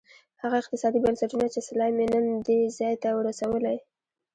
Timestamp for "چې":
1.53-1.59